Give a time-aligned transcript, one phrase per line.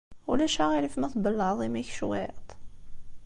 [0.31, 2.47] Ulac aɣilif ma tbellɛeḍ imi-k cwiṭ?